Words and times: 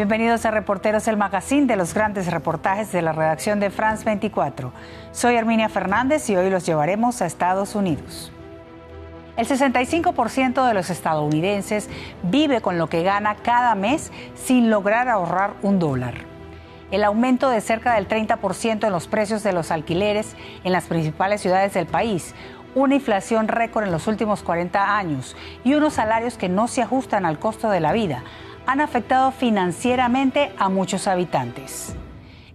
Bienvenidos 0.00 0.46
a 0.46 0.50
Reporteros, 0.50 1.06
el 1.08 1.18
magazine 1.18 1.66
de 1.66 1.76
los 1.76 1.92
grandes 1.92 2.26
reportajes 2.32 2.90
de 2.90 3.02
la 3.02 3.12
redacción 3.12 3.60
de 3.60 3.68
France 3.68 4.02
24. 4.02 4.72
Soy 5.12 5.34
Herminia 5.34 5.68
Fernández 5.68 6.30
y 6.30 6.36
hoy 6.38 6.48
los 6.48 6.64
llevaremos 6.64 7.20
a 7.20 7.26
Estados 7.26 7.74
Unidos. 7.74 8.32
El 9.36 9.46
65% 9.46 10.66
de 10.66 10.72
los 10.72 10.88
estadounidenses 10.88 11.90
vive 12.22 12.62
con 12.62 12.78
lo 12.78 12.86
que 12.86 13.02
gana 13.02 13.36
cada 13.42 13.74
mes 13.74 14.10
sin 14.34 14.70
lograr 14.70 15.10
ahorrar 15.10 15.52
un 15.60 15.78
dólar. 15.78 16.14
El 16.90 17.04
aumento 17.04 17.50
de 17.50 17.60
cerca 17.60 17.92
del 17.92 18.08
30% 18.08 18.86
en 18.86 18.92
los 18.92 19.06
precios 19.06 19.42
de 19.42 19.52
los 19.52 19.70
alquileres 19.70 20.34
en 20.64 20.72
las 20.72 20.86
principales 20.86 21.42
ciudades 21.42 21.74
del 21.74 21.84
país, 21.84 22.34
una 22.74 22.94
inflación 22.94 23.48
récord 23.48 23.84
en 23.84 23.92
los 23.92 24.06
últimos 24.06 24.42
40 24.42 24.96
años 24.96 25.36
y 25.62 25.74
unos 25.74 25.92
salarios 25.92 26.38
que 26.38 26.48
no 26.48 26.68
se 26.68 26.80
ajustan 26.80 27.26
al 27.26 27.38
costo 27.38 27.68
de 27.68 27.80
la 27.80 27.92
vida 27.92 28.24
han 28.70 28.80
afectado 28.80 29.32
financieramente 29.32 30.52
a 30.56 30.68
muchos 30.68 31.08
habitantes. 31.08 31.96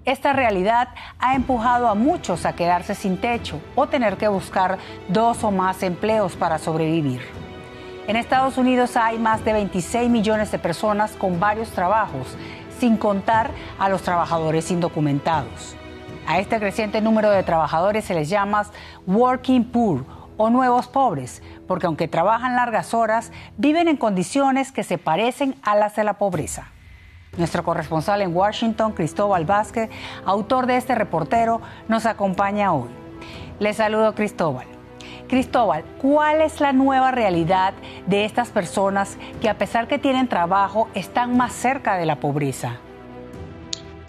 Esta 0.06 0.32
realidad 0.32 0.88
ha 1.20 1.36
empujado 1.36 1.90
a 1.90 1.94
muchos 1.94 2.46
a 2.46 2.56
quedarse 2.56 2.96
sin 2.96 3.18
techo 3.18 3.60
o 3.76 3.88
tener 3.88 4.16
que 4.16 4.30
buscar 4.30 4.78
dos 5.10 5.44
o 5.44 5.52
más 5.52 5.84
empleos 5.84 6.38
para 6.38 6.58
sobrevivir. 6.58 7.20
En 8.08 8.16
Estados 8.16 8.58
Unidos 8.58 8.96
hay 8.96 9.20
más 9.20 9.44
de 9.44 9.52
26 9.52 10.10
millones 10.10 10.54
de 10.54 10.58
personas 10.58 11.12
con 11.18 11.38
varios 11.38 11.72
trabajos, 11.72 12.38
sin 12.80 12.96
contar 12.96 13.52
a 13.78 13.90
los 13.90 14.02
trabajadores 14.02 14.72
indocumentados. 14.72 15.76
A 16.28 16.40
este 16.40 16.60
creciente 16.60 17.02
número 17.02 17.30
de 17.30 17.44
trabajadores 17.44 18.06
se 18.06 18.14
les 18.14 18.30
llama 18.30 18.66
working 19.06 19.66
poor 19.66 20.06
o 20.38 20.50
nuevos 20.50 20.88
pobres, 20.88 21.42
porque 21.68 21.88
aunque 21.88 22.08
trabajan 22.08 22.56
largas 22.56 22.94
horas, 22.94 23.32
viven 23.58 23.88
en 23.88 23.98
condiciones 23.98 24.72
que 24.72 24.84
se 24.84 24.98
parecen 24.98 25.56
a 25.64 25.76
las 25.76 25.96
de 25.96 26.04
la 26.04 26.14
pobreza. 26.14 26.72
Nuestro 27.38 27.64
corresponsal 27.64 28.22
en 28.22 28.36
Washington, 28.36 28.94
Cristóbal 28.94 29.46
Vázquez, 29.46 29.90
autor 30.26 30.68
de 30.68 30.78
este 30.78 30.96
reportero, 30.96 31.62
nos 31.88 32.06
acompaña 32.06 32.74
hoy. 32.74 32.90
Le 33.60 33.74
saludo 33.74 34.16
Cristóbal. 34.16 34.68
Cristóbal, 35.28 35.84
¿cuál 36.02 36.42
es 36.42 36.62
la 36.62 36.72
nueva 36.72 37.12
realidad 37.12 37.74
de 38.06 38.26
estas 38.26 38.50
personas 38.50 39.18
que 39.42 39.50
a 39.50 39.58
pesar 39.58 39.88
que 39.88 39.98
tienen 39.98 40.28
trabajo 40.28 40.88
están 40.94 41.36
más 41.36 41.52
cerca 41.52 41.98
de 41.98 42.06
la 42.06 42.18
pobreza? 42.18 42.78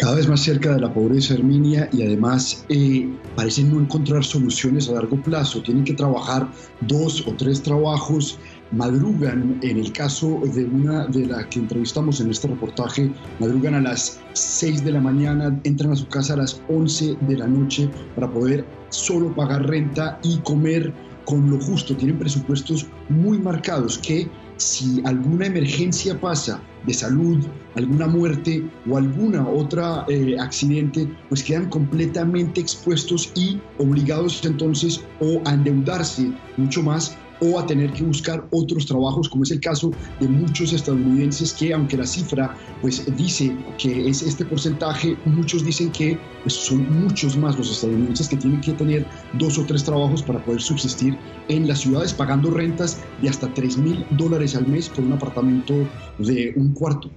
Cada 0.07 0.19
vez 0.19 0.29
más 0.29 0.43
cerca 0.43 0.73
de 0.73 0.81
la 0.81 0.95
pobreza 0.95 1.35
Herminia 1.35 1.89
y 1.93 2.05
además 2.05 2.65
eh, 2.69 3.13
parecen 3.35 3.75
no 3.75 3.81
encontrar 3.81 4.23
soluciones 4.23 4.89
a 4.89 4.93
largo 4.93 5.21
plazo. 5.21 5.61
Tienen 5.63 5.83
que 5.83 5.95
trabajar 5.95 6.49
dos 6.83 7.27
o 7.27 7.33
tres 7.33 7.61
trabajos, 7.61 8.39
madrugan, 8.71 9.59
en 9.63 9.79
el 9.79 9.91
caso 9.91 10.41
de 10.55 10.65
una 10.65 11.07
de 11.07 11.27
la 11.27 11.49
que 11.49 11.59
entrevistamos 11.59 12.21
en 12.21 12.31
este 12.31 12.47
reportaje, 12.47 13.11
madrugan 13.41 13.75
a 13.75 13.81
las 13.81 14.21
6 14.35 14.85
de 14.85 14.93
la 14.93 15.01
mañana, 15.01 15.61
entran 15.65 15.91
a 15.91 15.97
su 15.97 16.07
casa 16.07 16.35
a 16.35 16.37
las 16.37 16.63
11 16.69 17.17
de 17.23 17.39
la 17.39 17.49
noche 17.49 17.91
para 18.15 18.31
poder 18.31 18.65
solo 18.91 19.35
pagar 19.35 19.67
renta 19.67 20.21
y 20.23 20.39
comer 20.43 20.95
con 21.25 21.51
lo 21.51 21.59
justo. 21.59 21.97
Tienen 21.97 22.17
presupuestos 22.17 22.87
muy 23.09 23.41
marcados 23.41 23.99
que 23.99 24.29
si 24.57 25.03
alguna 25.05 25.47
emergencia 25.47 26.19
pasa 26.21 26.63
de 26.87 26.95
salud, 26.95 27.45
alguna 27.75 28.07
muerte 28.07 28.65
o 28.89 28.97
alguna 28.97 29.47
otra 29.47 30.05
eh, 30.09 30.37
accidente, 30.39 31.09
pues 31.29 31.43
quedan 31.43 31.69
completamente 31.69 32.61
expuestos 32.61 33.33
y 33.35 33.61
obligados 33.79 34.45
entonces 34.45 35.03
o 35.21 35.43
a 35.45 35.55
endeudarse 35.55 36.33
mucho 36.57 36.83
más 36.83 37.17
o 37.41 37.59
a 37.59 37.67
tener 37.67 37.93
que 37.93 38.03
buscar 38.03 38.47
otros 38.51 38.87
trabajos, 38.87 39.29
como 39.29 39.43
es 39.43 39.51
el 39.51 39.61
caso 39.61 39.91
de 40.21 40.29
muchos 40.29 40.73
estadounidenses 40.73 41.53
que, 41.53 41.73
aunque 41.73 41.97
la 41.97 42.07
cifra 42.07 42.55
pues 42.81 43.05
dice 43.17 43.55
que 43.79 44.09
es 44.09 44.23
este 44.23 44.45
porcentaje, 44.45 45.17
muchos 45.25 45.65
dicen 45.65 45.91
que 45.91 46.19
pues, 46.43 46.55
son 46.55 47.03
muchos 47.03 47.37
más 47.37 47.57
los 47.59 47.71
estadounidenses 47.71 48.29
que 48.29 48.37
tienen 48.37 48.61
que 48.61 48.73
tener 48.73 49.07
dos 49.35 49.59
o 49.59 49.65
tres 49.67 49.85
trabajos 49.85 50.23
para 50.23 50.45
poder 50.45 50.61
subsistir 50.61 51.17
en 51.49 51.69
las 51.69 51.81
ciudades, 51.81 52.13
pagando 52.15 52.51
rentas 52.51 53.01
de 53.23 53.29
hasta 53.29 53.53
3 53.53 53.79
mil 53.79 54.07
dólares 54.11 54.57
al 54.57 54.67
mes 54.67 54.89
por 54.89 55.05
un 55.05 55.13
apartamento 55.13 55.75
de 56.19 56.53
un 56.57 56.73
cuarto. 56.73 57.11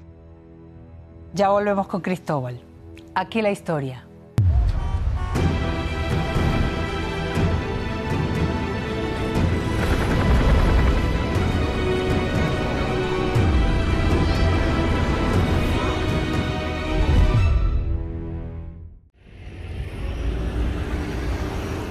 Ya 1.33 1.49
volvemos 1.49 1.87
con 1.87 2.01
Cristóbal. 2.01 2.59
Aquí 3.15 3.41
la 3.41 3.51
historia. 3.51 4.08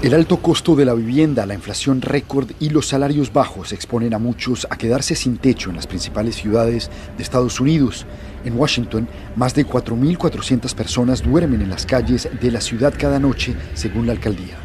El 0.00 0.14
alto 0.14 0.36
costo 0.36 0.76
de 0.76 0.84
la 0.84 0.94
vivienda, 0.94 1.44
la 1.44 1.54
inflación 1.54 2.00
récord 2.00 2.53
y 2.60 2.70
los 2.70 2.86
salarios 2.86 3.32
bajos 3.32 3.72
exponen 3.72 4.14
a 4.14 4.20
muchos 4.20 4.64
a 4.70 4.76
quedarse 4.76 5.16
sin 5.16 5.38
techo 5.38 5.70
en 5.70 5.76
las 5.76 5.88
principales 5.88 6.36
ciudades 6.36 6.88
de 7.16 7.22
Estados 7.25 7.59
Unidos. 7.59 8.06
En 8.44 8.56
Washington, 8.56 9.09
más 9.34 9.56
de 9.56 9.66
4.400 9.66 10.72
personas 10.76 11.25
duermen 11.25 11.62
en 11.62 11.70
las 11.70 11.84
calles 11.84 12.28
de 12.41 12.50
la 12.53 12.60
ciudad 12.60 12.94
cada 12.97 13.19
noche, 13.19 13.56
según 13.75 14.06
la 14.06 14.12
alcaldía. 14.12 14.56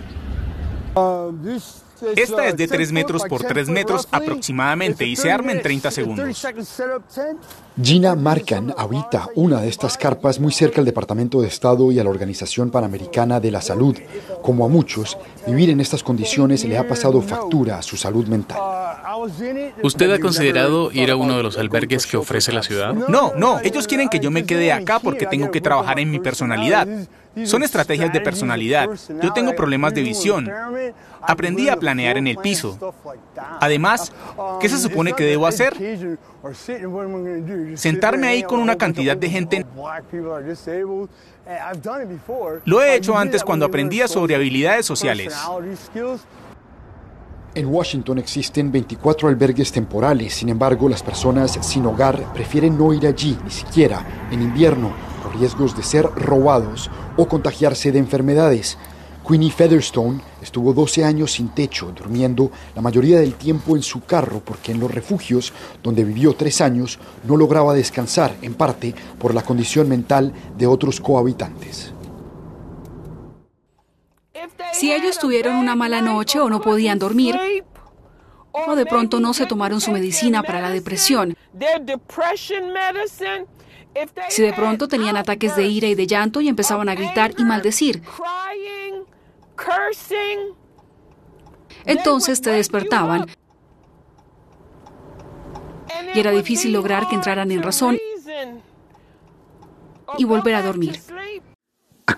Uh, 0.95 1.31
esta 2.15 2.47
es 2.47 2.57
de 2.57 2.67
3 2.67 2.91
metros 2.91 3.23
por 3.23 3.43
3 3.43 3.69
metros 3.69 4.07
aproximadamente 4.11 5.05
y 5.05 5.15
se 5.15 5.31
arma 5.31 5.51
en 5.51 5.61
30 5.61 5.91
segundos. 5.91 6.47
Gina 7.81 8.15
Marcan 8.15 8.73
habita 8.77 9.29
una 9.35 9.61
de 9.61 9.69
estas 9.69 9.97
carpas 9.97 10.39
muy 10.39 10.51
cerca 10.51 10.79
al 10.79 10.85
Departamento 10.85 11.41
de 11.41 11.47
Estado 11.47 11.91
y 11.91 11.99
a 11.99 12.03
la 12.03 12.09
Organización 12.09 12.69
Panamericana 12.69 13.39
de 13.39 13.51
la 13.51 13.61
Salud. 13.61 13.97
Como 14.41 14.65
a 14.65 14.69
muchos, 14.69 15.17
vivir 15.47 15.69
en 15.69 15.79
estas 15.79 16.03
condiciones 16.03 16.63
le 16.65 16.77
ha 16.77 16.87
pasado 16.87 17.21
factura 17.21 17.79
a 17.79 17.81
su 17.81 17.97
salud 17.97 18.27
mental. 18.27 18.59
¿Usted 19.83 20.11
ha 20.11 20.19
considerado 20.19 20.91
ir 20.91 21.11
a 21.11 21.15
uno 21.15 21.37
de 21.37 21.43
los 21.43 21.57
albergues 21.57 22.05
que 22.05 22.17
ofrece 22.17 22.51
la 22.51 22.63
ciudad? 22.63 22.93
No, 22.93 23.33
no, 23.35 23.59
ellos 23.63 23.87
quieren 23.87 24.09
que 24.09 24.19
yo 24.19 24.31
me 24.31 24.45
quede 24.45 24.71
acá 24.71 24.99
porque 24.99 25.25
tengo 25.25 25.51
que 25.51 25.61
trabajar 25.61 25.99
en 25.99 26.11
mi 26.11 26.19
personalidad. 26.19 26.87
Son 27.45 27.63
estrategias 27.63 28.13
de 28.13 28.21
personalidad. 28.21 28.89
Yo 29.21 29.33
tengo 29.33 29.55
problemas 29.55 29.93
de 29.93 30.01
visión. 30.01 30.49
Aprendí 31.21 31.69
a 31.69 31.77
planear 31.77 32.17
en 32.17 32.27
el 32.27 32.37
piso. 32.37 32.77
Además, 33.59 34.11
¿qué 34.59 34.69
se 34.69 34.77
supone 34.77 35.13
que 35.13 35.23
debo 35.23 35.47
hacer? 35.47 35.75
Sentarme 37.75 38.27
ahí 38.27 38.43
con 38.43 38.59
una 38.59 38.75
cantidad 38.77 39.17
de 39.17 39.29
gente. 39.29 39.65
Lo 42.65 42.81
he 42.81 42.95
hecho 42.95 43.17
antes 43.17 43.43
cuando 43.43 43.65
aprendía 43.65 44.07
sobre 44.07 44.35
habilidades 44.35 44.85
sociales. 44.85 45.35
En 47.55 47.67
Washington 47.67 48.17
existen 48.17 48.71
24 48.71 49.27
albergues 49.27 49.71
temporales, 49.71 50.33
sin 50.33 50.49
embargo 50.49 50.89
las 50.89 51.03
personas 51.03 51.51
sin 51.61 51.85
hogar 51.85 52.33
prefieren 52.33 52.75
no 52.75 52.91
ir 52.93 53.05
allí, 53.05 53.37
ni 53.43 53.51
siquiera 53.51 54.03
en 54.31 54.41
invierno, 54.41 54.91
riesgos 55.33 55.75
de 55.75 55.83
ser 55.83 56.05
robados 56.05 56.89
o 57.17 57.27
contagiarse 57.27 57.91
de 57.91 57.99
enfermedades. 57.99 58.77
Queenie 59.27 59.51
Featherstone 59.51 60.21
estuvo 60.41 60.73
12 60.73 61.05
años 61.05 61.31
sin 61.31 61.49
techo, 61.49 61.93
durmiendo 61.95 62.51
la 62.75 62.81
mayoría 62.81 63.19
del 63.19 63.35
tiempo 63.35 63.75
en 63.75 63.81
su 63.81 64.01
carro 64.01 64.41
porque 64.43 64.73
en 64.73 64.79
los 64.79 64.91
refugios, 64.91 65.53
donde 65.81 66.03
vivió 66.03 66.33
tres 66.33 66.59
años, 66.59 66.99
no 67.25 67.37
lograba 67.37 67.73
descansar, 67.73 68.35
en 68.41 68.53
parte 68.53 68.93
por 69.19 69.33
la 69.33 69.43
condición 69.43 69.87
mental 69.87 70.33
de 70.57 70.67
otros 70.67 70.99
cohabitantes. 70.99 71.93
Si 74.73 74.91
ellos 74.91 75.17
tuvieron 75.19 75.55
una 75.55 75.75
mala 75.75 76.01
noche 76.01 76.39
o 76.39 76.49
no 76.49 76.59
podían 76.59 76.99
dormir, 76.99 77.39
o 78.51 78.75
de 78.75 78.85
pronto 78.85 79.19
no 79.19 79.33
se 79.33 79.45
tomaron 79.45 79.79
su 79.79 79.91
medicina 79.91 80.43
para 80.43 80.59
la 80.59 80.69
depresión, 80.69 81.37
si 84.29 84.41
de 84.41 84.53
pronto 84.53 84.87
tenían 84.87 85.17
ataques 85.17 85.55
de 85.55 85.65
ira 85.65 85.87
y 85.87 85.95
de 85.95 86.07
llanto 86.07 86.41
y 86.41 86.47
empezaban 86.47 86.89
a 86.89 86.95
gritar 86.95 87.33
y 87.37 87.43
maldecir, 87.43 88.01
entonces 91.85 92.41
te 92.41 92.51
despertaban 92.51 93.27
y 96.13 96.19
era 96.19 96.31
difícil 96.31 96.73
lograr 96.73 97.07
que 97.07 97.15
entraran 97.15 97.51
en 97.51 97.63
razón 97.63 97.97
y 100.17 100.23
volver 100.25 100.55
a 100.55 100.61
dormir. 100.61 100.99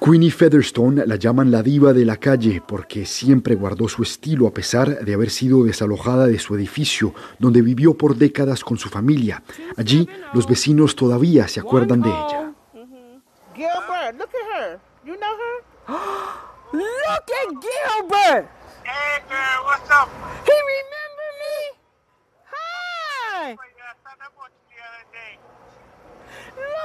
Queenie 0.06 0.30
Featherstone 0.30 1.08
la 1.08 1.16
llaman 1.16 1.50
la 1.50 1.64
diva 1.64 1.92
de 1.92 2.06
la 2.06 2.18
calle 2.18 2.62
porque 2.62 3.08
siempre 3.08 3.56
guardó 3.56 3.88
su 3.90 4.04
estilo 4.04 4.46
a 4.46 4.54
pesar 4.54 5.00
de 5.04 5.14
haber 5.16 5.32
sido 5.32 5.64
desalojada 5.64 6.28
de 6.28 6.38
su 6.38 6.54
edificio 6.54 7.16
donde 7.40 7.64
vivió 7.64 7.98
por 7.98 8.16
décadas 8.16 8.64
con 8.64 8.78
su 8.78 8.88
familia. 8.88 9.42
Allí 9.76 10.08
los 10.32 10.48
vecinos 10.48 10.96
todavía 10.96 11.48
se 11.48 11.60
acuerdan 11.60 12.04
de 12.04 12.10
ella. 12.10 12.54
Gilbert, 13.56 14.20
look 14.20 14.30
at 14.30 14.62
her. 14.62 14.80
You 15.04 15.16
know 15.16 15.36
her? 15.42 15.64
look 16.72 17.32
at 17.42 17.50
Gilbert. 17.60 18.48
Hey 18.84 19.24
girl, 19.28 19.66
what's 19.66 19.90
up? 19.90 20.08
He 20.46 20.54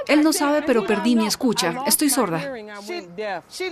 Él 0.06 0.22
no 0.22 0.32
sabe, 0.32 0.62
pero 0.62 0.86
perdí 0.86 1.16
mi 1.16 1.26
escucha. 1.26 1.82
Estoy 1.86 2.10
sorda. 2.10 2.52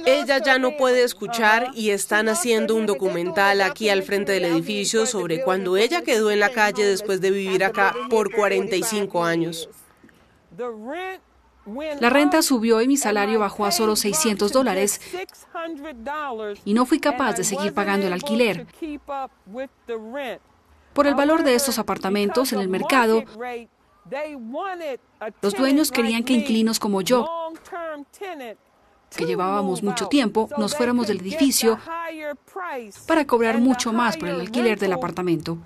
Ella 0.07 0.39
ya 0.39 0.59
no 0.59 0.77
puede 0.77 1.03
escuchar 1.03 1.71
y 1.75 1.91
están 1.91 2.29
haciendo 2.29 2.75
un 2.75 2.87
documental 2.87 3.61
aquí 3.61 3.89
al 3.89 4.03
frente 4.03 4.33
del 4.33 4.45
edificio 4.45 5.07
sobre 5.07 5.43
cuando 5.43 5.77
ella 5.77 6.03
quedó 6.03 6.31
en 6.31 6.41
la 6.41 6.51
calle 6.51 6.85
después 6.85 7.21
de 7.21 7.31
vivir 7.31 7.65
acá 7.65 7.95
por 8.11 8.33
45 8.35 9.25
años. 9.25 9.69
La 12.01 12.11
renta 12.11 12.41
subió 12.43 12.81
y 12.81 12.89
mi 12.89 12.97
salario 12.97 13.41
bajó 13.41 13.67
a 13.67 13.73
solo 13.73 13.95
600 13.95 14.53
dólares 14.53 15.01
y 16.65 16.73
no 16.73 16.87
fui 16.87 16.99
capaz 16.99 17.35
de 17.35 17.45
seguir 17.45 17.75
pagando 17.75 18.07
el 18.07 18.13
alquiler. 18.13 18.67
Por 20.95 21.07
el 21.07 21.15
valor 21.15 21.43
de 21.43 21.55
estos 21.55 21.79
apartamentos 21.79 22.53
en 22.53 22.61
el 22.61 22.69
mercado, 22.69 23.25
los 25.43 25.55
dueños 25.55 25.91
querían 25.91 26.25
que 26.25 26.33
inquilinos 26.33 26.79
como 26.79 27.01
yo, 27.01 27.27
que 29.17 29.25
llevábamos 29.25 29.83
mucho 29.83 30.07
tiempo, 30.07 30.49
nos 30.59 30.77
fuéramos 30.77 31.09
del 31.09 31.21
edificio 31.21 31.79
para 33.07 33.27
cobrar 33.27 33.59
mucho 33.59 33.93
más 33.93 34.17
por 34.17 34.29
el 34.29 34.41
alquiler 34.41 34.79
del 34.79 34.93
apartamento. 34.93 35.59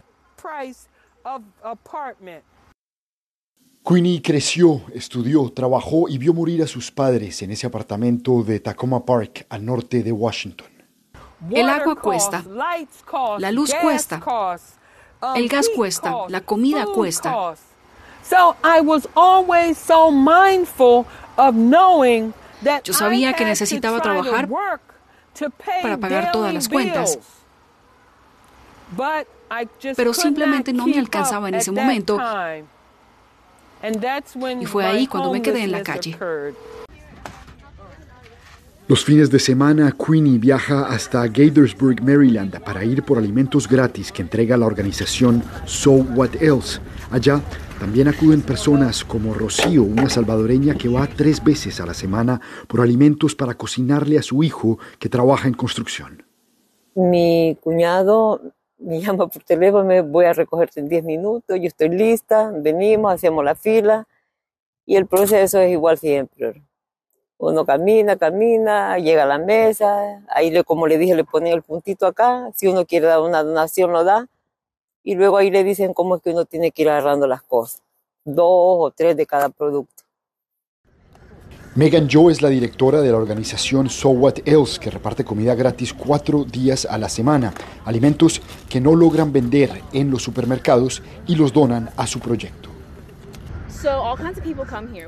Queenie 3.84 4.22
creció, 4.22 4.80
estudió, 4.94 5.50
trabajó 5.50 6.08
y 6.08 6.16
vio 6.16 6.32
morir 6.32 6.62
a 6.62 6.68
sus 6.68 6.92
padres 6.92 7.42
en 7.42 7.50
ese 7.50 7.66
apartamento 7.66 8.44
de 8.44 8.60
Tacoma 8.60 9.04
Park, 9.04 9.46
al 9.48 9.64
norte 9.64 10.04
de 10.04 10.12
Washington. 10.12 10.68
El 11.50 11.68
agua 11.68 11.96
cuesta, 11.96 12.44
la 13.38 13.50
luz 13.50 13.74
cuesta, 13.74 14.22
el 15.34 15.48
gas 15.48 15.68
cuesta, 15.74 16.14
la 16.28 16.42
comida 16.42 16.86
cuesta. 16.86 17.56
Yo 22.84 22.92
sabía 22.92 23.32
que 23.32 23.44
necesitaba 23.44 24.00
trabajar 24.00 24.48
para 25.82 25.98
pagar 25.98 26.32
todas 26.32 26.54
las 26.54 26.68
cuentas, 26.68 27.18
pero 29.96 30.14
simplemente 30.14 30.72
no 30.72 30.86
me 30.86 30.98
alcanzaba 30.98 31.48
en 31.48 31.56
ese 31.56 31.72
momento. 31.72 32.18
y 34.60 34.66
fue 34.66 34.86
ahí 34.86 35.06
cuando 35.06 35.32
me 35.32 35.42
quedé 35.42 35.64
en 35.64 35.72
la 35.72 35.82
calle. 35.82 36.16
Los 38.88 39.04
fines 39.04 39.30
de 39.30 39.38
semana, 39.38 39.92
Queenie 39.92 40.38
viaja 40.38 40.86
hasta 40.86 41.26
Gaithersburg, 41.26 42.02
Maryland, 42.02 42.60
para 42.60 42.84
ir 42.84 43.02
por 43.02 43.16
alimentos 43.16 43.66
gratis 43.66 44.12
que 44.12 44.22
entrega 44.22 44.56
la 44.56 44.66
organización 44.66 45.42
So 45.64 45.92
What 45.92 46.34
Else. 46.40 46.80
Allá 47.10 47.40
también 47.82 48.06
acuden 48.06 48.42
personas 48.42 49.04
como 49.04 49.34
Rocío, 49.34 49.82
una 49.82 50.08
salvadoreña 50.08 50.76
que 50.76 50.88
va 50.88 51.08
tres 51.08 51.42
veces 51.42 51.80
a 51.80 51.84
la 51.84 51.94
semana 51.94 52.40
por 52.68 52.80
alimentos 52.80 53.34
para 53.34 53.54
cocinarle 53.54 54.16
a 54.18 54.22
su 54.22 54.44
hijo 54.44 54.78
que 55.00 55.08
trabaja 55.08 55.48
en 55.48 55.54
construcción. 55.54 56.22
Mi 56.94 57.58
cuñado 57.60 58.40
me 58.78 59.00
llama 59.00 59.26
por 59.26 59.42
teléfono, 59.42 59.84
me 59.84 60.00
voy 60.00 60.26
a 60.26 60.32
recogerte 60.32 60.78
en 60.78 60.88
10 60.88 61.02
minutos, 61.02 61.58
yo 61.58 61.66
estoy 61.66 61.88
lista, 61.88 62.52
venimos, 62.54 63.14
hacemos 63.14 63.44
la 63.44 63.56
fila 63.56 64.06
y 64.86 64.94
el 64.94 65.08
proceso 65.08 65.58
es 65.58 65.72
igual 65.72 65.98
siempre. 65.98 66.62
Uno 67.36 67.66
camina, 67.66 68.14
camina, 68.16 68.96
llega 68.98 69.24
a 69.24 69.26
la 69.26 69.38
mesa, 69.38 70.22
ahí 70.28 70.52
le, 70.52 70.62
como 70.62 70.86
le 70.86 70.98
dije, 70.98 71.16
le 71.16 71.24
ponen 71.24 71.52
el 71.52 71.62
puntito 71.62 72.06
acá, 72.06 72.48
si 72.54 72.68
uno 72.68 72.86
quiere 72.86 73.08
dar 73.08 73.22
una 73.22 73.42
donación 73.42 73.90
lo 73.90 74.04
da 74.04 74.28
y 75.02 75.14
luego 75.14 75.36
ahí 75.36 75.50
le 75.50 75.64
dicen 75.64 75.94
cómo 75.94 76.16
es 76.16 76.22
que 76.22 76.30
uno 76.30 76.44
tiene 76.44 76.70
que 76.70 76.82
ir 76.82 76.90
agarrando 76.90 77.26
las 77.26 77.42
cosas, 77.42 77.82
dos 78.24 78.46
o 78.46 78.92
tres 78.94 79.16
de 79.16 79.26
cada 79.26 79.48
producto. 79.48 80.02
Megan 81.74 82.06
Joe 82.10 82.30
es 82.30 82.42
la 82.42 82.50
directora 82.50 83.00
de 83.00 83.10
la 83.10 83.16
organización 83.16 83.88
So 83.88 84.10
What 84.10 84.40
Else, 84.44 84.78
que 84.78 84.90
reparte 84.90 85.24
comida 85.24 85.54
gratis 85.54 85.94
cuatro 85.94 86.44
días 86.44 86.84
a 86.84 86.98
la 86.98 87.08
semana, 87.08 87.54
alimentos 87.86 88.42
que 88.68 88.78
no 88.78 88.94
logran 88.94 89.32
vender 89.32 89.80
en 89.94 90.10
los 90.10 90.22
supermercados 90.22 91.02
y 91.26 91.34
los 91.34 91.54
donan 91.54 91.88
a 91.96 92.06
su 92.06 92.20
proyecto. 92.20 92.71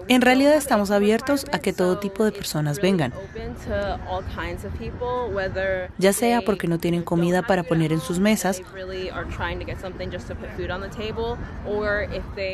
En 0.08 0.20
realidad 0.20 0.54
estamos 0.54 0.90
abiertos 0.90 1.46
a 1.52 1.58
que 1.58 1.72
todo 1.72 1.98
tipo 1.98 2.24
de 2.24 2.32
personas 2.32 2.80
vengan, 2.80 3.12
ya 5.98 6.12
sea 6.12 6.42
porque 6.42 6.68
no 6.68 6.78
tienen 6.78 7.02
comida 7.02 7.42
para 7.42 7.62
poner 7.62 7.92
en 7.92 8.00
sus 8.00 8.18
mesas 8.18 8.60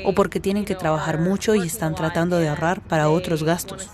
o 0.04 0.14
porque 0.14 0.40
tienen 0.40 0.64
que 0.64 0.74
trabajar 0.74 1.18
mucho 1.18 1.54
y 1.54 1.66
están 1.66 1.94
tratando 1.94 2.38
de 2.38 2.48
ahorrar 2.48 2.80
para 2.80 3.08
otros 3.08 3.42
gastos. 3.42 3.88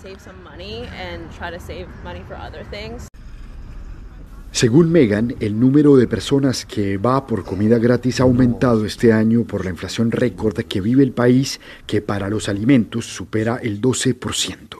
Según 4.57 4.91
Megan, 4.91 5.35
el 5.39 5.59
número 5.59 5.97
de 5.97 6.07
personas 6.07 6.65
que 6.65 6.97
va 6.97 7.27
por 7.27 7.45
comida 7.45 7.77
gratis 7.77 8.19
ha 8.19 8.23
aumentado 8.23 8.85
este 8.85 9.13
año 9.13 9.43
por 9.43 9.63
la 9.63 9.69
inflación 9.69 10.09
récord 10.11 10.55
que 10.63 10.81
vive 10.81 11.03
el 11.03 11.11
país, 11.11 11.61
que 11.85 12.01
para 12.01 12.27
los 12.27 12.49
alimentos 12.49 13.05
supera 13.05 13.59
el 13.61 13.79
12%. 13.79 14.79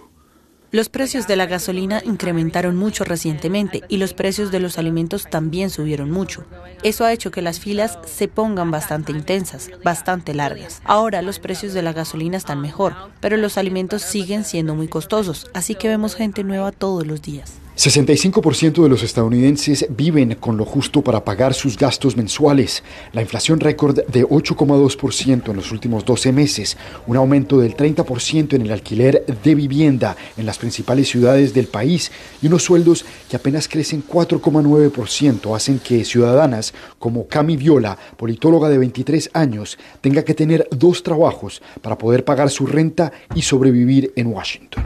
Los 0.71 0.89
precios 0.89 1.27
de 1.27 1.35
la 1.35 1.45
gasolina 1.45 2.01
incrementaron 2.03 2.75
mucho 2.75 3.03
recientemente 3.03 3.83
y 3.87 3.97
los 3.97 4.15
precios 4.15 4.49
de 4.49 4.61
los 4.61 4.79
alimentos 4.79 5.27
también 5.29 5.69
subieron 5.69 6.09
mucho. 6.09 6.45
Eso 6.81 7.05
ha 7.05 7.13
hecho 7.13 7.29
que 7.29 7.43
las 7.43 7.59
filas 7.59 7.99
se 8.03 8.27
pongan 8.27 8.71
bastante 8.71 9.11
intensas, 9.11 9.69
bastante 9.83 10.33
largas. 10.33 10.81
Ahora 10.85 11.21
los 11.21 11.37
precios 11.37 11.73
de 11.73 11.83
la 11.83 11.93
gasolina 11.93 12.37
están 12.37 12.61
mejor, 12.61 12.95
pero 13.21 13.37
los 13.37 13.59
alimentos 13.59 14.01
siguen 14.01 14.43
siendo 14.43 14.73
muy 14.73 14.87
costosos, 14.87 15.45
así 15.53 15.75
que 15.75 15.87
vemos 15.87 16.15
gente 16.15 16.43
nueva 16.43 16.71
todos 16.71 17.05
los 17.05 17.21
días. 17.21 17.59
65% 17.77 18.81
de 18.81 18.89
los 18.89 19.03
estadounidenses 19.03 19.85
viven 19.89 20.33
con 20.39 20.57
lo 20.57 20.65
justo 20.65 21.03
para 21.03 21.23
pagar 21.23 21.53
sus 21.53 21.77
gastos 21.77 22.17
mensuales. 22.17 22.83
La 23.13 23.21
inflación 23.21 23.59
récord 23.59 23.99
de 24.07 24.25
8,2% 24.25 25.51
en 25.51 25.55
los 25.55 25.71
últimos 25.71 26.03
12 26.03 26.31
meses, 26.31 26.75
un 27.05 27.17
aumento 27.17 27.59
del 27.59 27.77
30% 27.77 28.55
en 28.55 28.63
el 28.63 28.71
alquiler 28.71 29.23
de 29.43 29.53
vivienda 29.53 30.17
en 30.37 30.47
las 30.47 30.57
principales 30.57 31.07
ciudades 31.07 31.53
del 31.53 31.67
país 31.67 32.11
y 32.41 32.47
unos 32.47 32.63
sueldos 32.63 33.05
que 33.29 33.35
apenas 33.35 33.67
crecen 33.67 34.03
4,9% 34.03 35.55
hacen 35.55 35.77
que 35.77 36.03
ciudadanas 36.03 36.73
como 36.97 37.27
Cami 37.27 37.57
Viola, 37.57 37.95
politóloga 38.17 38.69
de 38.69 38.79
23 38.79 39.29
años, 39.33 39.77
tenga 40.01 40.23
que 40.23 40.33
tener 40.33 40.67
dos 40.71 41.03
trabajos 41.03 41.61
para 41.83 41.95
poder 41.95 42.25
pagar 42.25 42.49
su 42.49 42.65
renta 42.65 43.11
y 43.35 43.43
sobrevivir 43.43 44.13
en 44.15 44.33
Washington. 44.33 44.83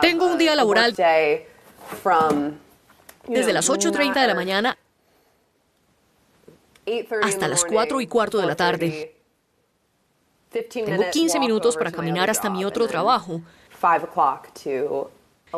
Tengo 0.00 0.26
un 0.26 0.38
día 0.38 0.56
laboral 0.56 0.92
desde 3.26 3.52
las 3.52 3.68
8.30 3.68 4.20
de 4.20 4.26
la 4.26 4.34
mañana 4.34 4.78
hasta 7.22 7.48
las 7.48 7.64
4 7.64 8.00
y 8.00 8.06
cuarto 8.06 8.38
de 8.38 8.46
la 8.46 8.56
tarde. 8.56 9.14
Tengo 10.50 11.04
15 11.10 11.38
minutos 11.38 11.76
para 11.76 11.92
caminar 11.92 12.30
hasta 12.30 12.48
mi 12.48 12.64
otro 12.64 12.86
trabajo. 12.88 13.42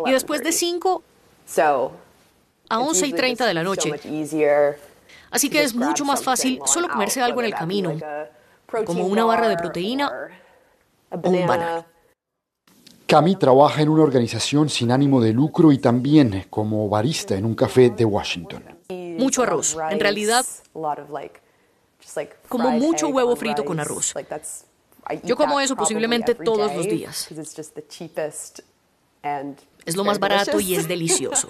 Y 0.06 0.12
después 0.12 0.42
de 0.42 0.52
5 0.52 1.02
a 2.68 2.78
11 2.80 3.06
y 3.06 3.12
30 3.12 3.46
de 3.46 3.54
la 3.54 3.62
noche. 3.62 3.92
Así 5.30 5.49
que 5.49 5.62
es 5.62 5.75
mucho 5.75 6.04
más 6.04 6.22
fácil 6.25 6.60
solo 6.66 6.88
comerse 6.88 7.22
algo 7.22 7.40
en 7.40 7.46
el 7.46 7.54
camino, 7.54 7.96
como 8.84 9.06
una 9.06 9.25
barra 9.25 9.49
de 9.49 9.56
proteína 9.56 10.10
o 11.10 11.30
un 11.30 11.46
banano. 11.46 11.84
Cami 13.10 13.34
trabaja 13.34 13.82
en 13.82 13.88
una 13.88 14.04
organización 14.04 14.68
sin 14.68 14.92
ánimo 14.92 15.20
de 15.20 15.32
lucro 15.32 15.72
y 15.72 15.78
también 15.78 16.46
como 16.48 16.88
barista 16.88 17.34
en 17.34 17.44
un 17.44 17.56
café 17.56 17.90
de 17.90 18.04
Washington. 18.04 18.62
Mucho 18.88 19.42
arroz, 19.42 19.76
en 19.90 19.98
realidad 19.98 20.46
como 22.48 22.70
mucho 22.70 23.08
huevo 23.08 23.34
frito 23.34 23.64
con 23.64 23.80
arroz. 23.80 24.14
Yo 25.24 25.34
como 25.34 25.58
eso 25.58 25.74
posiblemente 25.74 26.36
todos 26.36 26.72
los 26.72 26.86
días. 26.86 27.28
Es 29.84 29.96
lo 29.96 30.04
más 30.04 30.20
barato 30.20 30.60
y 30.60 30.76
es 30.76 30.86
delicioso. 30.94 31.48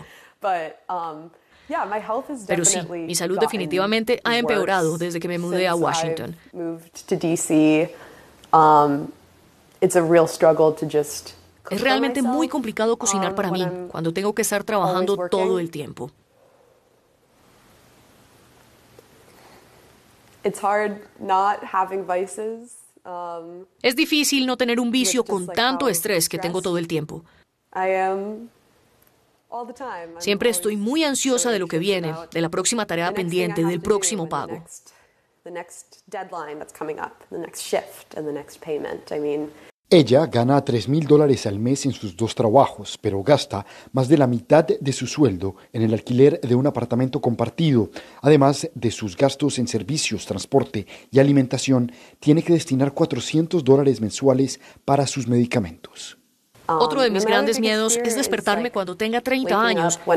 Pero 2.47 2.65
sí, 2.65 2.81
mi 2.89 3.15
salud 3.15 3.39
definitivamente 3.39 4.19
ha 4.25 4.39
empeorado 4.39 4.97
desde 4.97 5.21
que 5.21 5.29
me 5.29 5.39
mudé 5.39 5.69
a 5.69 5.75
Washington. 5.75 6.35
Es 9.83 11.40
realmente 11.71 12.23
muy 12.23 12.49
complicado 12.49 12.97
cocinar 12.97 13.35
para 13.35 13.51
mí 13.51 13.67
cuando 13.89 14.13
tengo 14.13 14.35
que 14.35 14.43
estar 14.43 14.65
trabajando 14.65 15.29
todo 15.29 15.59
el 15.59 15.71
tiempo. 15.71 16.11
Es 23.83 23.97
difícil 23.97 24.47
no 24.47 24.57
tener 24.57 24.81
un 24.81 24.91
vicio 24.91 25.25
con 25.25 25.47
tanto 25.47 25.89
estrés 25.89 26.29
que 26.29 26.39
tengo 26.39 26.63
todo 26.63 26.79
el 26.79 26.89
tiempo. 26.89 27.25
Siempre 30.19 30.51
estoy 30.51 30.77
muy 30.77 31.05
ansiosa 31.05 31.51
de 31.51 31.59
lo 31.59 31.67
que 31.67 31.79
viene, 31.79 32.15
de 32.31 32.41
la 32.41 32.49
próxima 32.49 32.87
tarea 32.87 33.13
pendiente, 33.13 33.65
del 33.65 33.81
próximo 33.81 34.29
pago. 34.29 34.65
Ella 39.93 40.27
gana 40.27 40.65
3 40.65 40.89
mil 40.89 41.05
dólares 41.05 41.47
al 41.47 41.59
mes 41.59 41.85
en 41.85 41.91
sus 41.91 42.17
dos 42.17 42.37
trabajos, 42.37 42.97
pero 42.97 43.25
gasta 43.25 43.67
más 43.91 44.07
de 44.07 44.17
la 44.17 44.29
mitad 44.29 44.65
de 44.65 44.93
su 44.93 45.09
sueldo 45.09 45.57
en 45.73 45.83
el 45.83 45.93
alquiler 45.93 46.41
de 46.43 46.55
un 46.55 46.69
apartamento 46.69 47.21
compartido. 47.21 47.91
Además 48.23 48.71
de 48.73 48.93
sus 48.93 49.17
gastos 49.17 49.59
en 49.59 49.67
servicios, 49.67 50.27
transporte 50.27 50.87
y 51.11 51.19
alimentación, 51.19 51.91
tiene 52.21 52.45
que 52.45 52.53
destinar 52.53 52.95
400 52.95 53.65
dólares 53.65 54.01
mensuales 54.01 54.61
para 54.85 55.09
sus 55.09 55.27
medicamentos. 55.27 56.17
Otro 56.69 57.03
de 57.03 57.11
mis 57.11 57.27
grandes 57.27 57.59
miedos 57.59 57.97
es 57.97 58.15
despertarme 58.15 58.71
cuando 58.71 58.97
tenga 58.97 59.21
30 59.21 59.61
años 59.61 59.99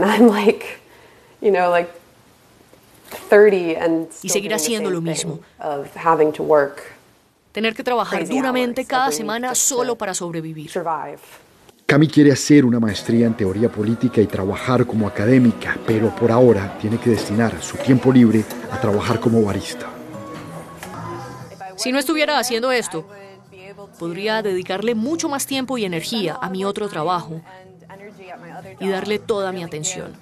y 4.22 4.30
seguir 4.30 4.54
haciendo 4.54 4.92
lo 4.92 5.02
mismo 5.02 5.40
tener 7.54 7.74
que 7.76 7.84
trabajar 7.84 8.28
duramente 8.28 8.84
cada 8.84 9.12
semana 9.12 9.56
solo 9.56 9.96
para 9.96 10.14
sobrevivir. 10.14 10.72
Cami 11.86 12.08
quiere 12.08 12.32
hacer 12.32 12.66
una 12.66 12.80
maestría 12.80 13.28
en 13.28 13.36
teoría 13.36 13.70
política 13.70 14.20
y 14.20 14.26
trabajar 14.26 14.86
como 14.86 15.08
académica, 15.08 15.78
pero 15.86 16.14
por 16.16 16.32
ahora 16.32 16.78
tiene 16.82 16.98
que 16.98 17.12
destinar 17.12 17.62
su 17.62 17.78
tiempo 17.78 18.12
libre 18.12 18.44
a 18.72 18.82
trabajar 18.82 19.20
como 19.20 19.42
barista. 19.44 19.88
Si 21.76 21.92
no 21.92 22.00
estuviera 22.00 22.40
haciendo 22.40 22.72
esto, 22.72 23.08
podría 24.00 24.42
dedicarle 24.42 24.96
mucho 24.96 25.30
más 25.30 25.46
tiempo 25.46 25.78
y 25.78 25.86
energía 25.86 26.38
a 26.42 26.50
mi 26.50 26.66
otro 26.66 26.90
trabajo 26.90 27.42
y 28.80 28.88
darle 28.88 29.20
toda 29.20 29.52
mi 29.52 29.64
atención. 29.64 30.14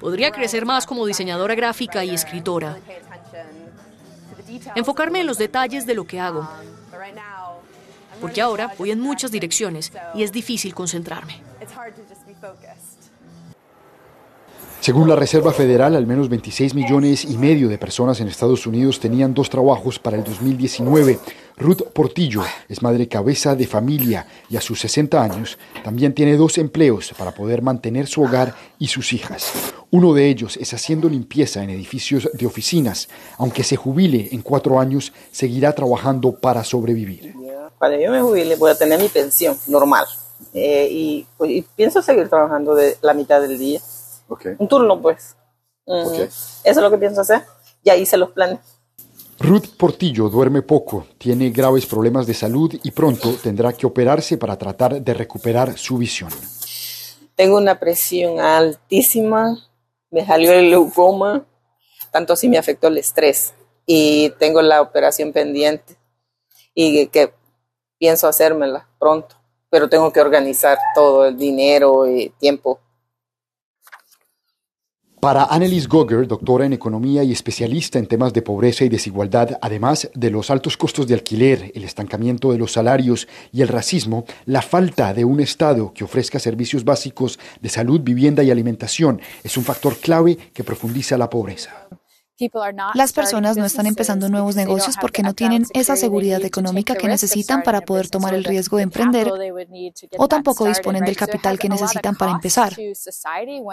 Podría 0.00 0.32
crecer 0.32 0.66
más 0.66 0.84
como 0.84 1.06
diseñadora 1.06 1.54
gráfica 1.54 2.04
y 2.04 2.10
escritora 2.10 2.76
enfocarme 4.74 5.20
en 5.20 5.26
los 5.26 5.38
detalles 5.38 5.86
de 5.86 5.94
lo 5.94 6.06
que 6.06 6.20
hago, 6.20 6.48
porque 8.20 8.40
ahora 8.40 8.74
voy 8.78 8.90
en 8.90 9.00
muchas 9.00 9.30
direcciones 9.30 9.92
y 10.14 10.22
es 10.22 10.32
difícil 10.32 10.74
concentrarme. 10.74 11.42
Según 14.84 15.08
la 15.08 15.16
Reserva 15.16 15.52
Federal, 15.52 15.96
al 15.96 16.06
menos 16.06 16.28
26 16.28 16.74
millones 16.74 17.24
y 17.24 17.38
medio 17.38 17.70
de 17.70 17.78
personas 17.78 18.20
en 18.20 18.28
Estados 18.28 18.66
Unidos 18.66 19.00
tenían 19.00 19.32
dos 19.32 19.48
trabajos 19.48 19.98
para 19.98 20.18
el 20.18 20.24
2019. 20.24 21.18
Ruth 21.56 21.84
Portillo 21.94 22.42
es 22.68 22.82
madre 22.82 23.08
cabeza 23.08 23.54
de 23.54 23.66
familia 23.66 24.26
y 24.50 24.58
a 24.58 24.60
sus 24.60 24.80
60 24.80 25.22
años 25.22 25.56
también 25.82 26.12
tiene 26.12 26.36
dos 26.36 26.58
empleos 26.58 27.14
para 27.16 27.32
poder 27.32 27.62
mantener 27.62 28.06
su 28.08 28.22
hogar 28.24 28.54
y 28.78 28.88
sus 28.88 29.14
hijas. 29.14 29.52
Uno 29.90 30.12
de 30.12 30.28
ellos 30.28 30.58
es 30.58 30.74
haciendo 30.74 31.08
limpieza 31.08 31.62
en 31.62 31.70
edificios 31.70 32.28
de 32.34 32.44
oficinas. 32.44 33.08
Aunque 33.38 33.64
se 33.64 33.76
jubile 33.76 34.28
en 34.32 34.42
cuatro 34.42 34.78
años, 34.78 35.14
seguirá 35.30 35.72
trabajando 35.72 36.32
para 36.32 36.62
sobrevivir. 36.62 37.32
Cuando 37.78 37.98
yo 37.98 38.10
me 38.10 38.20
jubile 38.20 38.56
voy 38.56 38.70
a 38.70 38.74
tener 38.76 39.00
mi 39.00 39.08
pensión 39.08 39.56
normal 39.66 40.04
eh, 40.52 41.24
pues, 41.38 41.50
y 41.50 41.62
pienso 41.74 42.02
seguir 42.02 42.28
trabajando 42.28 42.74
de 42.74 42.98
la 43.00 43.14
mitad 43.14 43.40
del 43.40 43.58
día 43.58 43.80
un 44.58 44.68
turno, 44.68 45.00
pues. 45.00 45.36
Eso 45.86 46.28
es 46.64 46.76
lo 46.76 46.90
que 46.90 46.98
pienso 46.98 47.20
hacer. 47.20 47.42
Ya 47.82 47.96
hice 47.96 48.16
los 48.16 48.30
planes. 48.30 48.60
Ruth 49.38 49.76
Portillo 49.76 50.28
duerme 50.28 50.62
poco, 50.62 51.06
tiene 51.18 51.50
graves 51.50 51.86
problemas 51.86 52.26
de 52.26 52.34
salud 52.34 52.72
y 52.82 52.90
pronto 52.92 53.34
tendrá 53.42 53.72
que 53.72 53.86
operarse 53.86 54.38
para 54.38 54.56
tratar 54.56 55.02
de 55.02 55.14
recuperar 55.14 55.76
su 55.76 55.98
visión. 55.98 56.30
Tengo 57.34 57.58
una 57.58 57.78
presión 57.78 58.38
altísima, 58.40 59.58
me 60.10 60.24
salió 60.24 60.52
el 60.52 60.70
leucoma, 60.70 61.44
tanto 62.12 62.32
así 62.34 62.48
me 62.48 62.58
afectó 62.58 62.86
el 62.86 62.98
estrés 62.98 63.54
y 63.84 64.30
tengo 64.38 64.62
la 64.62 64.80
operación 64.80 65.32
pendiente 65.32 65.96
y 66.72 67.08
que 67.08 67.34
pienso 67.98 68.28
hacérmela 68.28 68.88
pronto, 68.98 69.34
pero 69.68 69.88
tengo 69.88 70.12
que 70.12 70.20
organizar 70.20 70.78
todo 70.94 71.26
el 71.26 71.36
dinero 71.36 72.08
y 72.08 72.30
tiempo 72.38 72.80
para 75.24 75.46
Annelies 75.46 75.88
Gogger, 75.88 76.28
doctora 76.28 76.66
en 76.66 76.74
economía 76.74 77.24
y 77.24 77.32
especialista 77.32 77.98
en 77.98 78.06
temas 78.06 78.34
de 78.34 78.42
pobreza 78.42 78.84
y 78.84 78.90
desigualdad, 78.90 79.56
además 79.62 80.10
de 80.12 80.28
los 80.28 80.50
altos 80.50 80.76
costos 80.76 81.06
de 81.06 81.14
alquiler, 81.14 81.72
el 81.74 81.84
estancamiento 81.84 82.52
de 82.52 82.58
los 82.58 82.72
salarios 82.72 83.26
y 83.50 83.62
el 83.62 83.68
racismo, 83.68 84.26
la 84.44 84.60
falta 84.60 85.14
de 85.14 85.24
un 85.24 85.40
Estado 85.40 85.94
que 85.94 86.04
ofrezca 86.04 86.38
servicios 86.38 86.84
básicos 86.84 87.38
de 87.62 87.70
salud, 87.70 88.02
vivienda 88.02 88.42
y 88.42 88.50
alimentación 88.50 89.22
es 89.42 89.56
un 89.56 89.64
factor 89.64 89.96
clave 89.96 90.36
que 90.52 90.62
profundiza 90.62 91.16
la 91.16 91.30
pobreza. 91.30 91.88
Las 92.94 93.12
personas 93.12 93.56
no 93.56 93.64
están 93.64 93.86
empezando 93.86 94.28
nuevos 94.28 94.56
negocios 94.56 94.96
porque 95.00 95.22
no 95.22 95.34
tienen 95.34 95.66
esa 95.72 95.94
seguridad 95.94 96.44
económica 96.44 96.96
que 96.96 97.06
necesitan 97.06 97.62
para 97.62 97.82
poder 97.82 98.08
tomar 98.08 98.34
el 98.34 98.42
riesgo 98.42 98.78
de 98.78 98.82
emprender 98.82 99.30
o 100.18 100.28
tampoco 100.28 100.66
disponen 100.66 101.04
del 101.04 101.16
capital 101.16 101.58
que 101.58 101.68
necesitan 101.68 102.16
para 102.16 102.32
empezar. 102.32 102.76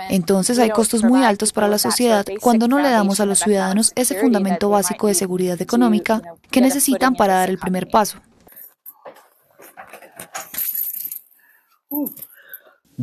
Entonces 0.10 0.60
hay 0.60 0.70
costos 0.70 1.04
muy 1.04 1.24
altos 1.24 1.54
para 1.54 1.68
la 1.68 1.80
sociedad 1.80 2.26
cuando 2.40 2.68
no 2.68 2.80
le 2.80 2.92
damos 2.92 3.20
a 3.20 3.26
los 3.26 3.40
ciudadanos 3.40 3.94
ese 3.96 4.20
fundamento 4.20 4.70
básico 4.70 5.08
de 5.08 5.16
seguridad 5.16 5.60
económica 5.62 6.22
que 6.52 6.62
necesitan 6.62 7.16
para 7.16 7.36
dar 7.36 7.50
el 7.50 7.58
primer 7.58 7.90
paso. 7.90 8.20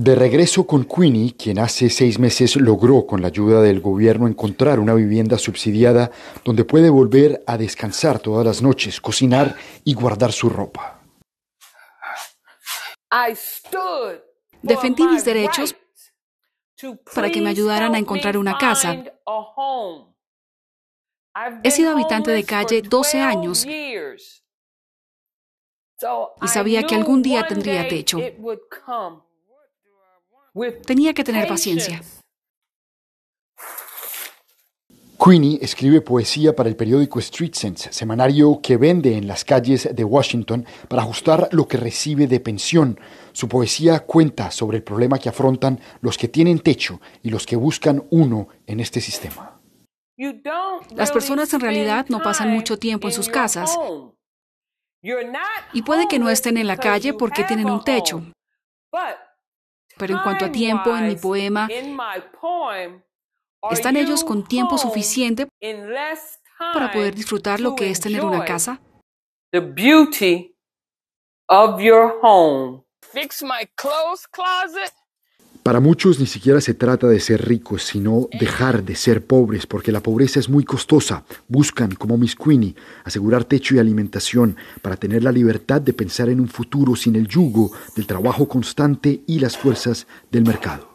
De 0.00 0.14
regreso 0.14 0.64
con 0.64 0.84
Queenie, 0.84 1.34
quien 1.36 1.58
hace 1.58 1.90
seis 1.90 2.20
meses 2.20 2.54
logró 2.54 3.04
con 3.04 3.20
la 3.20 3.26
ayuda 3.26 3.60
del 3.60 3.80
gobierno 3.80 4.28
encontrar 4.28 4.78
una 4.78 4.94
vivienda 4.94 5.36
subsidiada 5.38 6.12
donde 6.44 6.64
puede 6.64 6.88
volver 6.88 7.42
a 7.48 7.58
descansar 7.58 8.20
todas 8.20 8.46
las 8.46 8.62
noches, 8.62 9.00
cocinar 9.00 9.56
y 9.82 9.94
guardar 9.94 10.30
su 10.30 10.50
ropa. 10.50 11.02
Defendí 14.62 15.02
mis 15.02 15.24
derechos 15.24 15.74
para 17.12 17.28
que 17.28 17.40
me 17.40 17.50
ayudaran 17.50 17.96
a 17.96 17.98
encontrar 17.98 18.38
una 18.38 18.56
casa. 18.56 19.02
He 21.64 21.72
sido 21.72 21.90
habitante 21.90 22.30
de 22.30 22.44
calle 22.44 22.82
12 22.82 23.20
años 23.20 23.66
y 23.66 24.06
sabía 26.46 26.84
que 26.84 26.94
algún 26.94 27.20
día 27.20 27.48
tendría 27.48 27.88
techo. 27.88 28.20
Tenía 30.84 31.14
que 31.14 31.24
tener 31.24 31.46
paciencia. 31.46 32.02
Queenie 35.18 35.58
escribe 35.60 36.00
poesía 36.00 36.54
para 36.54 36.68
el 36.68 36.76
periódico 36.76 37.18
Street 37.18 37.52
Sense, 37.52 37.92
semanario 37.92 38.60
que 38.62 38.76
vende 38.76 39.16
en 39.16 39.26
las 39.26 39.44
calles 39.44 39.88
de 39.92 40.04
Washington 40.04 40.64
para 40.88 41.02
ajustar 41.02 41.48
lo 41.50 41.66
que 41.66 41.76
recibe 41.76 42.28
de 42.28 42.38
pensión. 42.38 43.00
Su 43.32 43.48
poesía 43.48 44.00
cuenta 44.00 44.52
sobre 44.52 44.76
el 44.76 44.84
problema 44.84 45.18
que 45.18 45.28
afrontan 45.28 45.80
los 46.02 46.16
que 46.16 46.28
tienen 46.28 46.60
techo 46.60 47.00
y 47.22 47.30
los 47.30 47.46
que 47.46 47.56
buscan 47.56 48.04
uno 48.10 48.48
en 48.66 48.78
este 48.78 49.00
sistema. 49.00 49.60
Las 50.94 51.10
personas 51.10 51.52
en 51.52 51.60
realidad 51.60 52.06
no 52.08 52.22
pasan 52.22 52.50
mucho 52.50 52.78
tiempo 52.78 53.08
en 53.08 53.14
sus 53.14 53.28
casas 53.28 53.76
y 55.72 55.82
puede 55.82 56.06
que 56.06 56.18
no 56.20 56.30
estén 56.30 56.56
en 56.58 56.68
la 56.68 56.76
calle 56.76 57.12
porque 57.12 57.44
tienen 57.44 57.70
un 57.70 57.82
techo, 57.82 58.22
pero 59.98 60.14
en 60.14 60.22
cuanto 60.22 60.44
a 60.44 60.52
tiempo, 60.52 60.96
en 60.96 61.08
mi 61.08 61.16
poema, 61.16 61.68
¿están 63.70 63.96
ellos 63.96 64.24
con 64.24 64.44
tiempo 64.46 64.78
suficiente 64.78 65.48
para 66.72 66.92
poder 66.92 67.14
disfrutar 67.14 67.60
lo 67.60 67.74
que 67.74 67.90
es 67.90 68.00
tener 68.00 68.24
una 68.24 68.44
casa? 68.44 68.80
The 69.52 69.60
beauty 69.60 70.56
of 71.48 71.80
your 71.80 72.18
home. 72.22 72.84
Fix 73.12 73.42
my 73.42 73.66
clothes 73.76 74.26
closet. 74.26 74.92
Para 75.68 75.80
muchos 75.80 76.18
ni 76.18 76.24
siquiera 76.24 76.62
se 76.62 76.72
trata 76.72 77.08
de 77.08 77.20
ser 77.20 77.46
ricos, 77.46 77.82
sino 77.82 78.30
dejar 78.40 78.84
de 78.84 78.96
ser 78.96 79.26
pobres, 79.26 79.66
porque 79.66 79.92
la 79.92 80.02
pobreza 80.02 80.40
es 80.40 80.48
muy 80.48 80.64
costosa. 80.64 81.24
Buscan, 81.46 81.94
como 81.94 82.16
Miss 82.16 82.34
Queenie, 82.34 82.74
asegurar 83.04 83.44
techo 83.44 83.74
y 83.74 83.78
alimentación 83.78 84.56
para 84.80 84.96
tener 84.96 85.22
la 85.22 85.30
libertad 85.30 85.82
de 85.82 85.92
pensar 85.92 86.30
en 86.30 86.40
un 86.40 86.48
futuro 86.48 86.96
sin 86.96 87.16
el 87.16 87.28
yugo 87.28 87.70
del 87.94 88.06
trabajo 88.06 88.48
constante 88.48 89.20
y 89.26 89.40
las 89.40 89.58
fuerzas 89.58 90.06
del 90.30 90.44
mercado. 90.44 90.88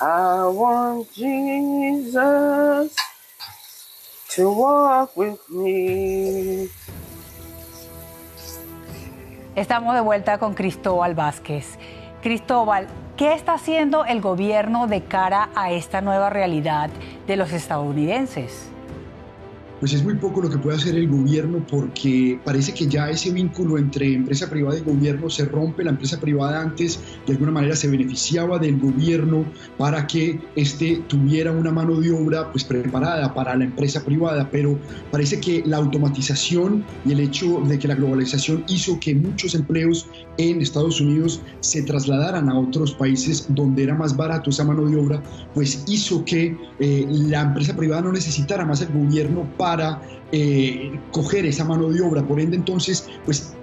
I 0.00 0.46
want 0.46 1.12
Jesus. 1.12 2.94
Estamos 9.56 9.94
de 9.94 10.00
vuelta 10.00 10.38
con 10.38 10.54
Cristóbal 10.54 11.16
Vázquez. 11.16 11.76
Cristóbal, 12.22 12.86
¿qué 13.16 13.32
está 13.32 13.54
haciendo 13.54 14.04
el 14.04 14.20
gobierno 14.20 14.86
de 14.86 15.02
cara 15.02 15.48
a 15.56 15.72
esta 15.72 16.02
nueva 16.02 16.30
realidad 16.30 16.88
de 17.26 17.36
los 17.36 17.52
estadounidenses? 17.52 18.70
Pues 19.80 19.92
es 19.92 20.02
muy 20.02 20.14
poco 20.14 20.40
lo 20.40 20.50
que 20.50 20.58
puede 20.58 20.76
hacer 20.76 20.96
el 20.96 21.08
gobierno 21.08 21.64
porque 21.70 22.38
parece 22.44 22.74
que 22.74 22.86
ya 22.86 23.10
ese 23.10 23.30
vínculo 23.30 23.78
entre 23.78 24.12
empresa 24.12 24.50
privada 24.50 24.78
y 24.78 24.82
gobierno 24.82 25.30
se 25.30 25.44
rompe. 25.44 25.84
La 25.84 25.90
empresa 25.90 26.18
privada 26.20 26.60
antes 26.60 27.00
de 27.26 27.32
alguna 27.32 27.52
manera 27.52 27.76
se 27.76 27.88
beneficiaba 27.88 28.58
del 28.58 28.78
gobierno 28.78 29.44
para 29.76 30.06
que 30.06 30.40
éste 30.56 31.02
tuviera 31.06 31.52
una 31.52 31.70
mano 31.70 32.00
de 32.00 32.10
obra 32.10 32.50
pues 32.50 32.64
preparada 32.64 33.32
para 33.34 33.56
la 33.56 33.64
empresa 33.64 34.04
privada, 34.04 34.48
pero 34.50 34.78
parece 35.10 35.40
que 35.40 35.62
la 35.64 35.76
automatización 35.76 36.84
y 37.04 37.12
el 37.12 37.20
hecho 37.20 37.60
de 37.66 37.78
que 37.78 37.88
la 37.88 37.94
globalización 37.94 38.64
hizo 38.68 38.98
que 39.00 39.14
muchos 39.14 39.54
empleos 39.54 40.08
en 40.38 40.60
Estados 40.60 41.00
Unidos 41.00 41.40
se 41.60 41.82
trasladaran 41.82 42.48
a 42.48 42.58
otros 42.58 42.94
países 42.94 43.46
donde 43.48 43.82
era 43.82 43.94
más 43.94 44.16
barato 44.16 44.50
esa 44.50 44.64
mano 44.64 44.84
de 44.84 44.96
obra, 44.96 45.22
pues 45.54 45.84
hizo 45.88 46.24
que 46.24 46.56
eh, 46.78 47.06
la 47.08 47.42
empresa 47.42 47.76
privada 47.76 48.02
no 48.02 48.12
necesitara 48.12 48.64
más 48.64 48.80
el 48.80 48.88
gobierno 48.92 49.48
para 49.68 50.00
eh, 50.32 50.98
coger 51.12 51.44
esa 51.44 51.62
mano 51.62 51.90
de 51.90 52.00
obra. 52.00 52.26
Por 52.26 52.40
ende, 52.40 52.56
entonces, 52.56 53.06
pues 53.26 53.54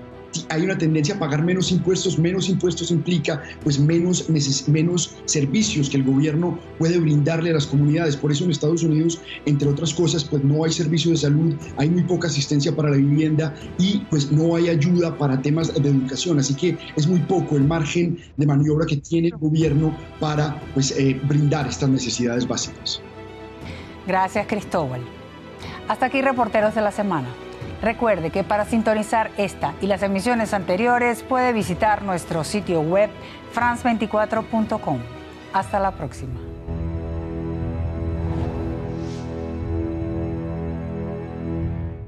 hay 0.50 0.62
una 0.62 0.78
tendencia 0.78 1.16
a 1.16 1.20
pagar 1.20 1.44
menos 1.44 1.72
impuestos, 1.72 2.20
menos 2.20 2.48
impuestos 2.48 2.92
implica 2.92 3.42
pues 3.64 3.80
menos, 3.80 4.30
menos 4.68 5.16
servicios 5.26 5.90
que 5.90 5.98
el 5.98 6.04
gobierno 6.04 6.60
puede 6.78 7.00
brindarle 7.00 7.50
a 7.50 7.54
las 7.54 7.66
comunidades. 7.66 8.18
Por 8.18 8.32
eso 8.32 8.44
en 8.44 8.52
Estados 8.52 8.84
Unidos, 8.84 9.20
entre 9.48 9.68
otras 9.68 9.96
cosas, 9.96 10.24
pues 10.26 10.44
no 10.44 10.64
hay 10.64 10.72
servicio 10.72 11.10
de 11.10 11.18
salud, 11.18 11.56
hay 11.78 11.90
muy 11.90 12.04
poca 12.04 12.28
asistencia 12.28 12.76
para 12.76 12.92
la 12.92 12.98
vivienda 12.98 13.56
y 13.80 14.00
pues 14.12 14.32
no 14.32 14.56
hay 14.56 14.70
ayuda 14.70 15.18
para 15.18 15.42
temas 15.42 15.74
de 15.74 15.90
educación. 15.90 16.38
Así 16.38 16.54
que 16.54 16.78
es 16.96 17.08
muy 17.08 17.22
poco 17.22 17.56
el 17.56 17.64
margen 17.64 18.20
de 18.38 18.46
maniobra 18.46 18.86
que 18.86 18.98
tiene 18.98 19.30
el 19.30 19.38
gobierno 19.38 19.98
para 20.20 20.62
pues 20.76 20.92
eh, 20.92 21.20
brindar 21.28 21.68
estas 21.68 21.90
necesidades 21.90 22.48
básicas. 22.48 23.02
Gracias, 24.06 24.46
Cristóbal. 24.46 25.02
Hasta 25.88 26.08
aquí, 26.08 26.22
reporteros 26.22 26.74
de 26.76 26.82
la 26.82 26.92
semana. 26.92 27.28
Recuerde 27.82 28.32
que 28.32 28.44
para 28.44 28.66
sintonizar 28.66 29.32
esta 29.38 29.74
y 29.82 29.88
las 29.88 30.02
emisiones 30.02 30.54
anteriores 30.54 31.24
puede 31.24 31.54
visitar 31.54 32.02
nuestro 32.02 32.44
sitio 32.44 32.82
web 32.82 33.10
france24.com. 33.54 35.00
Hasta 35.54 35.80
la 35.80 35.92
próxima. 35.92 36.55